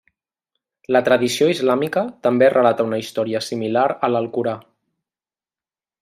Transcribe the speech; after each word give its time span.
La 0.95 1.01
tradició 1.09 1.49
islàmica 1.55 2.03
també 2.27 2.49
relata 2.55 2.87
una 2.89 2.99
història 3.03 3.41
similar 3.51 3.83
a 4.07 4.13
l'Alcorà. 4.15 4.55